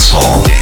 [0.00, 0.59] dance hall.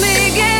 [0.00, 0.53] me again.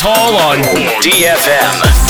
[0.00, 0.58] Hall on
[1.02, 2.07] DFM.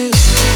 [0.00, 0.49] you.